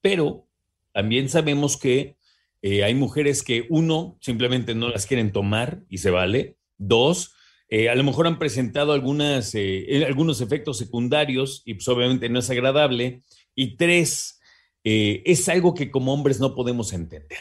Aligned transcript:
Pero 0.00 0.48
también 0.94 1.28
sabemos 1.28 1.76
que 1.76 2.16
eh, 2.62 2.84
hay 2.84 2.94
mujeres 2.94 3.42
que, 3.42 3.66
uno, 3.68 4.18
simplemente 4.20 4.74
no 4.74 4.88
las 4.88 5.06
quieren 5.06 5.32
tomar 5.32 5.82
y 5.88 5.98
se 5.98 6.10
vale. 6.10 6.58
Dos, 6.78 7.34
eh, 7.68 7.88
a 7.88 7.94
lo 7.94 8.04
mejor 8.04 8.26
han 8.26 8.38
presentado 8.38 8.94
eh, 8.94 10.04
algunos 10.06 10.40
efectos 10.40 10.78
secundarios 10.78 11.62
y 11.64 11.74
pues 11.74 11.88
obviamente 11.88 12.28
no 12.28 12.38
es 12.38 12.50
agradable. 12.50 13.22
Y 13.54 13.76
tres, 13.76 14.40
es 14.84 15.48
algo 15.48 15.74
que 15.74 15.90
como 15.90 16.12
hombres 16.12 16.38
no 16.38 16.54
podemos 16.54 16.92
entender 16.92 17.38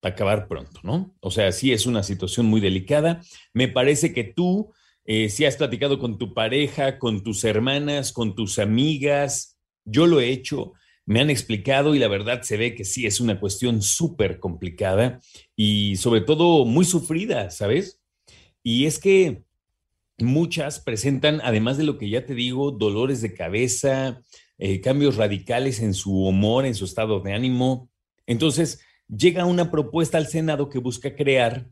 para 0.00 0.14
acabar 0.14 0.48
pronto, 0.48 0.80
¿no? 0.82 1.14
O 1.20 1.30
sea, 1.30 1.52
sí 1.52 1.72
es 1.72 1.86
una 1.86 2.02
situación 2.02 2.46
muy 2.46 2.60
delicada. 2.60 3.20
Me 3.52 3.68
parece 3.68 4.12
que 4.12 4.24
tú, 4.24 4.72
si 5.04 5.44
has 5.44 5.56
platicado 5.56 6.00
con 6.00 6.18
tu 6.18 6.34
pareja, 6.34 6.98
con 6.98 7.22
tus 7.22 7.44
hermanas, 7.44 8.12
con 8.12 8.34
tus 8.34 8.58
amigas, 8.58 9.60
yo 9.84 10.06
lo 10.06 10.20
he 10.20 10.30
hecho 10.30 10.72
me 11.08 11.20
han 11.22 11.30
explicado 11.30 11.94
y 11.94 11.98
la 11.98 12.06
verdad 12.06 12.42
se 12.42 12.58
ve 12.58 12.74
que 12.74 12.84
sí 12.84 13.06
es 13.06 13.18
una 13.18 13.40
cuestión 13.40 13.80
súper 13.80 14.38
complicada 14.38 15.22
y 15.56 15.96
sobre 15.96 16.20
todo 16.20 16.66
muy 16.66 16.84
sufrida, 16.84 17.48
¿sabes? 17.48 18.02
Y 18.62 18.84
es 18.84 18.98
que 18.98 19.42
muchas 20.18 20.80
presentan, 20.80 21.40
además 21.42 21.78
de 21.78 21.84
lo 21.84 21.96
que 21.96 22.10
ya 22.10 22.26
te 22.26 22.34
digo, 22.34 22.72
dolores 22.72 23.22
de 23.22 23.32
cabeza, 23.32 24.20
eh, 24.58 24.82
cambios 24.82 25.16
radicales 25.16 25.80
en 25.80 25.94
su 25.94 26.26
humor, 26.26 26.66
en 26.66 26.74
su 26.74 26.84
estado 26.84 27.20
de 27.20 27.32
ánimo. 27.32 27.88
Entonces, 28.26 28.82
llega 29.08 29.46
una 29.46 29.70
propuesta 29.70 30.18
al 30.18 30.26
Senado 30.26 30.68
que 30.68 30.78
busca 30.78 31.16
crear 31.16 31.70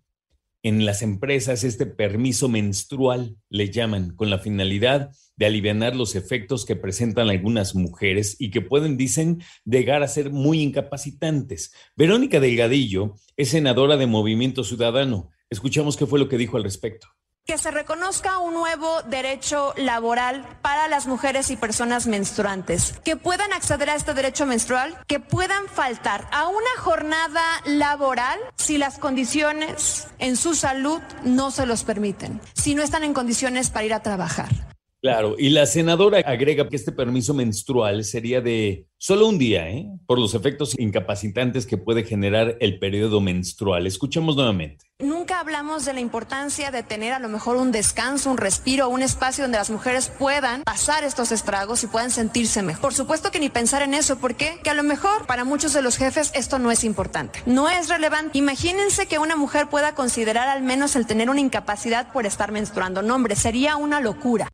en 0.66 0.84
las 0.84 1.02
empresas 1.02 1.62
este 1.62 1.86
permiso 1.86 2.48
menstrual, 2.48 3.36
le 3.50 3.70
llaman, 3.70 4.16
con 4.16 4.30
la 4.30 4.40
finalidad 4.40 5.12
de 5.36 5.46
aliviar 5.46 5.94
los 5.94 6.16
efectos 6.16 6.64
que 6.64 6.74
presentan 6.74 7.28
algunas 7.28 7.76
mujeres 7.76 8.34
y 8.40 8.50
que 8.50 8.62
pueden, 8.62 8.96
dicen, 8.96 9.44
llegar 9.64 10.02
a 10.02 10.08
ser 10.08 10.32
muy 10.32 10.60
incapacitantes. 10.60 11.72
Verónica 11.94 12.40
Delgadillo 12.40 13.14
es 13.36 13.50
senadora 13.50 13.96
de 13.96 14.08
Movimiento 14.08 14.64
Ciudadano. 14.64 15.30
Escuchamos 15.50 15.96
qué 15.96 16.04
fue 16.04 16.18
lo 16.18 16.28
que 16.28 16.36
dijo 16.36 16.56
al 16.56 16.64
respecto 16.64 17.06
que 17.46 17.58
se 17.58 17.70
reconozca 17.70 18.38
un 18.38 18.54
nuevo 18.54 19.02
derecho 19.02 19.72
laboral 19.76 20.44
para 20.62 20.88
las 20.88 21.06
mujeres 21.06 21.50
y 21.50 21.56
personas 21.56 22.08
menstruantes, 22.08 22.94
que 23.04 23.16
puedan 23.16 23.52
acceder 23.52 23.88
a 23.88 23.94
este 23.94 24.14
derecho 24.14 24.46
menstrual, 24.46 24.98
que 25.06 25.20
puedan 25.20 25.68
faltar 25.68 26.28
a 26.32 26.48
una 26.48 26.76
jornada 26.78 27.42
laboral 27.64 28.40
si 28.56 28.78
las 28.78 28.98
condiciones 28.98 30.08
en 30.18 30.36
su 30.36 30.56
salud 30.56 31.00
no 31.22 31.52
se 31.52 31.66
los 31.66 31.84
permiten, 31.84 32.40
si 32.54 32.74
no 32.74 32.82
están 32.82 33.04
en 33.04 33.14
condiciones 33.14 33.70
para 33.70 33.86
ir 33.86 33.94
a 33.94 34.02
trabajar. 34.02 34.65
Claro, 35.06 35.36
y 35.38 35.50
la 35.50 35.66
senadora 35.66 36.18
agrega 36.18 36.68
que 36.68 36.74
este 36.74 36.90
permiso 36.90 37.32
menstrual 37.32 38.02
sería 38.02 38.40
de 38.40 38.88
solo 38.98 39.28
un 39.28 39.38
día, 39.38 39.70
¿eh? 39.70 39.86
por 40.04 40.18
los 40.18 40.34
efectos 40.34 40.74
incapacitantes 40.76 41.64
que 41.64 41.78
puede 41.78 42.02
generar 42.02 42.56
el 42.58 42.80
periodo 42.80 43.20
menstrual. 43.20 43.86
Escuchemos 43.86 44.34
nuevamente. 44.34 44.84
Nunca 44.98 45.38
hablamos 45.38 45.84
de 45.84 45.92
la 45.92 46.00
importancia 46.00 46.72
de 46.72 46.82
tener 46.82 47.12
a 47.12 47.20
lo 47.20 47.28
mejor 47.28 47.56
un 47.56 47.70
descanso, 47.70 48.32
un 48.32 48.36
respiro, 48.36 48.88
un 48.88 49.02
espacio 49.02 49.44
donde 49.44 49.58
las 49.58 49.70
mujeres 49.70 50.10
puedan 50.18 50.64
pasar 50.64 51.04
estos 51.04 51.30
estragos 51.30 51.84
y 51.84 51.86
puedan 51.86 52.10
sentirse 52.10 52.64
mejor. 52.64 52.80
Por 52.80 52.94
supuesto 52.94 53.30
que 53.30 53.38
ni 53.38 53.48
pensar 53.48 53.82
en 53.82 53.94
eso, 53.94 54.18
porque 54.18 54.58
que 54.64 54.70
a 54.70 54.74
lo 54.74 54.82
mejor 54.82 55.26
para 55.26 55.44
muchos 55.44 55.72
de 55.72 55.82
los 55.82 55.98
jefes 55.98 56.32
esto 56.34 56.58
no 56.58 56.72
es 56.72 56.82
importante, 56.82 57.44
no 57.46 57.68
es 57.68 57.88
relevante. 57.88 58.38
Imagínense 58.38 59.06
que 59.06 59.20
una 59.20 59.36
mujer 59.36 59.68
pueda 59.68 59.94
considerar 59.94 60.48
al 60.48 60.64
menos 60.64 60.96
el 60.96 61.06
tener 61.06 61.30
una 61.30 61.40
incapacidad 61.40 62.10
por 62.12 62.26
estar 62.26 62.50
menstruando. 62.50 63.02
No, 63.02 63.14
hombre, 63.14 63.36
sería 63.36 63.76
una 63.76 64.00
locura. 64.00 64.48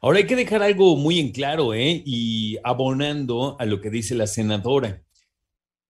Ahora 0.00 0.18
hay 0.18 0.26
que 0.26 0.36
dejar 0.36 0.62
algo 0.62 0.96
muy 0.96 1.18
en 1.18 1.32
claro, 1.32 1.74
¿eh? 1.74 2.02
Y 2.04 2.56
abonando 2.62 3.56
a 3.58 3.66
lo 3.66 3.80
que 3.80 3.90
dice 3.90 4.14
la 4.14 4.26
senadora. 4.26 5.02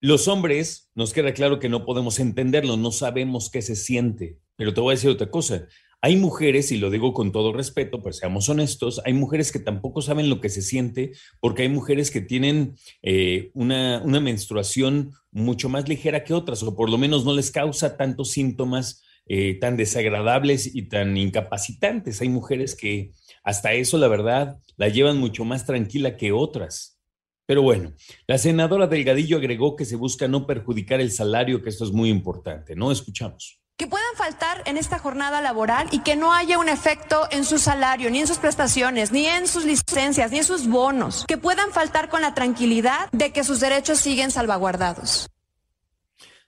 Los 0.00 0.28
hombres, 0.28 0.90
nos 0.94 1.12
queda 1.12 1.34
claro 1.34 1.58
que 1.58 1.68
no 1.68 1.84
podemos 1.84 2.20
entenderlo, 2.20 2.76
no 2.76 2.92
sabemos 2.92 3.50
qué 3.50 3.62
se 3.62 3.76
siente, 3.76 4.38
pero 4.56 4.72
te 4.72 4.80
voy 4.80 4.92
a 4.92 4.94
decir 4.96 5.10
otra 5.10 5.30
cosa. 5.30 5.66
Hay 6.00 6.16
mujeres, 6.16 6.70
y 6.70 6.78
lo 6.78 6.90
digo 6.90 7.12
con 7.12 7.32
todo 7.32 7.52
respeto, 7.52 8.00
pues 8.00 8.18
seamos 8.18 8.48
honestos, 8.48 9.00
hay 9.04 9.12
mujeres 9.12 9.50
que 9.50 9.58
tampoco 9.58 10.00
saben 10.00 10.30
lo 10.30 10.40
que 10.40 10.48
se 10.48 10.62
siente 10.62 11.12
porque 11.40 11.62
hay 11.62 11.68
mujeres 11.68 12.12
que 12.12 12.20
tienen 12.20 12.76
eh, 13.02 13.50
una, 13.54 14.00
una 14.04 14.20
menstruación 14.20 15.10
mucho 15.32 15.68
más 15.68 15.88
ligera 15.88 16.22
que 16.22 16.34
otras, 16.34 16.62
o 16.62 16.76
por 16.76 16.88
lo 16.88 16.98
menos 16.98 17.24
no 17.24 17.34
les 17.34 17.50
causa 17.50 17.96
tantos 17.96 18.30
síntomas 18.30 19.02
eh, 19.30 19.58
tan 19.60 19.76
desagradables 19.76 20.74
y 20.74 20.88
tan 20.88 21.16
incapacitantes. 21.18 22.22
Hay 22.22 22.30
mujeres 22.30 22.74
que 22.74 23.12
hasta 23.42 23.72
eso, 23.72 23.98
la 23.98 24.08
verdad, 24.08 24.58
la 24.76 24.88
llevan 24.88 25.18
mucho 25.18 25.44
más 25.44 25.66
tranquila 25.66 26.16
que 26.16 26.32
otras. 26.32 26.98
Pero 27.46 27.62
bueno, 27.62 27.92
la 28.26 28.38
senadora 28.38 28.86
Delgadillo 28.86 29.38
agregó 29.38 29.74
que 29.74 29.84
se 29.84 29.96
busca 29.96 30.28
no 30.28 30.46
perjudicar 30.46 31.00
el 31.00 31.10
salario, 31.10 31.62
que 31.62 31.70
esto 31.70 31.84
es 31.84 31.92
muy 31.92 32.10
importante. 32.10 32.76
No 32.76 32.92
escuchamos 32.92 33.58
que 33.78 33.86
puedan 33.86 34.16
faltar 34.16 34.64
en 34.66 34.76
esta 34.76 34.98
jornada 34.98 35.40
laboral 35.40 35.86
y 35.92 36.00
que 36.00 36.16
no 36.16 36.34
haya 36.34 36.58
un 36.58 36.68
efecto 36.68 37.28
en 37.30 37.44
su 37.44 37.58
salario, 37.58 38.10
ni 38.10 38.18
en 38.18 38.26
sus 38.26 38.38
prestaciones, 38.38 39.12
ni 39.12 39.26
en 39.26 39.46
sus 39.46 39.64
licencias, 39.64 40.32
ni 40.32 40.38
en 40.38 40.44
sus 40.44 40.66
bonos, 40.66 41.24
que 41.28 41.38
puedan 41.38 41.70
faltar 41.70 42.08
con 42.08 42.20
la 42.20 42.34
tranquilidad 42.34 43.08
de 43.12 43.32
que 43.32 43.44
sus 43.44 43.60
derechos 43.60 43.98
siguen 43.98 44.32
salvaguardados. 44.32 45.30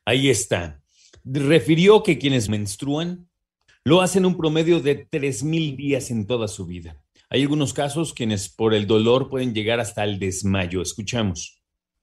Ahí 0.04 0.28
está. 0.28 0.80
Refirió 1.24 2.02
que 2.02 2.18
quienes 2.18 2.48
menstruan 2.48 3.29
lo 3.90 4.02
hacen 4.02 4.24
un 4.24 4.36
promedio 4.36 4.78
de 4.78 5.10
3.000 5.10 5.74
días 5.74 6.12
en 6.12 6.24
toda 6.24 6.46
su 6.46 6.64
vida. 6.64 7.02
Hay 7.28 7.42
algunos 7.42 7.74
casos 7.74 8.14
quienes 8.14 8.48
por 8.48 8.72
el 8.72 8.86
dolor 8.86 9.28
pueden 9.28 9.52
llegar 9.52 9.80
hasta 9.80 10.04
el 10.04 10.20
desmayo. 10.20 10.80
Escuchamos 10.80 11.59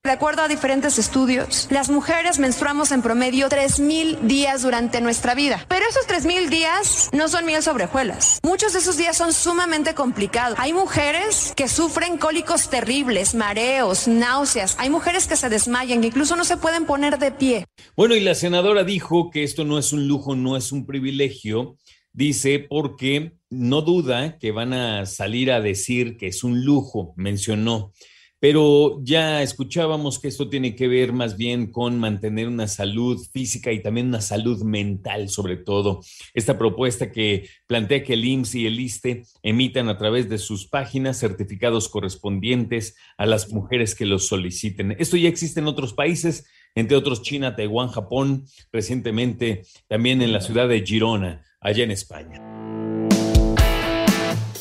De 0.08 0.14
acuerdo 0.14 0.42
a 0.42 0.48
diferentes 0.48 1.00
estudios, 1.00 1.68
las 1.70 1.90
mujeres 1.90 2.40
menstruamos 2.40 2.94
en 2.94 3.02
promedio 3.02 3.50
3.000 3.50 4.22
días 4.22 4.62
durante 4.62 5.02
nuestra 5.02 5.36
vida. 5.36 5.66
Pero 5.68 5.84
esos 5.86 6.08
3.000 6.08 6.48
días 6.48 7.10
no 7.12 7.28
son 7.28 7.46
miel 7.46 7.62
sobre 7.62 7.84
hojuelas. 7.84 8.40
Muchos 8.42 8.72
de 8.72 8.80
esos 8.80 8.96
días 8.96 9.18
son 9.18 9.34
sumamente 9.34 9.96
complicados. 9.96 10.58
Hay 10.62 10.72
mujeres 10.72 11.52
que 11.58 11.68
sufren 11.68 12.18
cólicos 12.18 12.70
terribles, 12.70 13.36
mareos, 13.36 14.08
náuseas. 14.08 14.78
Hay 14.80 14.90
mujeres 14.90 15.28
que 15.28 15.36
se 15.36 15.50
desmayan, 15.50 16.00
que 16.00 16.08
incluso 16.08 16.38
no 16.38 16.46
se 16.46 16.56
pueden 16.56 16.86
poner 16.86 17.20
de 17.20 17.32
pie. 17.32 17.66
Bueno, 17.98 18.16
y 18.16 18.22
la 18.22 18.34
senadora 18.34 18.86
dijo 18.86 19.30
que 19.30 19.44
esto 19.44 19.66
no 19.66 19.78
es 19.78 19.92
un 19.92 20.08
lujo, 20.08 20.38
no 20.38 20.56
es 20.56 20.72
un 20.72 20.86
privilegio. 20.86 21.76
Dice 22.14 22.60
porque 22.60 23.34
no 23.50 23.82
duda 23.82 24.38
que 24.40 24.54
van 24.54 24.72
a 24.72 25.06
salir 25.06 25.52
a 25.52 25.60
decir 25.60 26.16
que 26.16 26.28
es 26.28 26.46
un 26.46 26.64
lujo, 26.64 27.14
mencionó 27.18 27.92
pero 28.40 29.00
ya 29.04 29.42
escuchábamos 29.42 30.20
que 30.20 30.28
esto 30.28 30.50
tiene 30.50 30.76
que 30.76 30.88
ver 30.88 31.12
más 31.12 31.38
bien 31.38 31.72
con 31.72 32.00
mantener 32.00 32.48
una 32.48 32.68
salud 32.68 33.20
física 33.32 33.72
y 33.72 33.82
también 33.82 34.08
una 34.08 34.22
salud 34.22 34.62
mental, 34.64 35.30
sobre 35.30 35.58
todo. 35.58 36.02
Esta 36.34 36.58
propuesta 36.58 37.12
que 37.12 37.50
plantea 37.66 38.04
que 38.04 38.14
el 38.14 38.26
IMSS 38.26 38.56
y 38.56 38.66
el 38.68 38.80
ISTE 38.80 39.24
emitan 39.42 39.90
a 39.90 39.98
través 39.98 40.30
de 40.30 40.38
sus 40.38 40.68
páginas 40.68 41.20
certificados 41.20 41.90
correspondientes 41.90 42.96
a 43.18 43.26
las 43.26 43.52
mujeres 43.52 43.96
que 43.96 44.06
los 44.06 44.28
soliciten. 44.28 44.96
Esto 45.00 45.18
ya 45.18 45.30
existe 45.30 45.60
en 45.60 45.68
otros 45.68 45.94
países, 45.94 46.46
entre 46.76 46.98
otros 46.98 47.24
China, 47.24 47.56
Taiwán, 47.56 47.90
Japón, 47.90 48.46
recientemente 48.72 49.64
también 49.88 50.22
en 50.22 50.32
la 50.32 50.42
ciudad 50.42 50.68
de 50.68 50.82
Girona, 50.86 51.44
allá 51.60 51.84
en 51.84 51.92
España. 51.92 52.67